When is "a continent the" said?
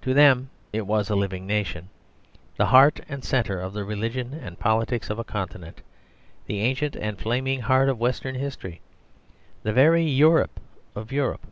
5.18-6.60